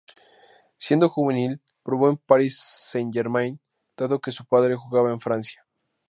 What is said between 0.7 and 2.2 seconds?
Siendo juvenil probó en